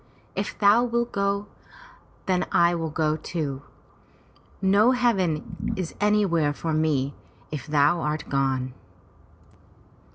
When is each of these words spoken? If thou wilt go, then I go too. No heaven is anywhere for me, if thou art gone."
If 0.35 0.57
thou 0.57 0.83
wilt 0.83 1.11
go, 1.11 1.45
then 2.25 2.47
I 2.51 2.73
go 2.73 3.17
too. 3.17 3.61
No 4.59 4.93
heaven 4.93 5.73
is 5.75 5.93
anywhere 6.01 6.53
for 6.53 6.73
me, 6.73 7.13
if 7.51 7.67
thou 7.67 7.99
art 8.01 8.27
gone." 8.27 8.73